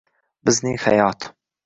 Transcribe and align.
Bizning 0.49 0.79
hayot 0.85 1.29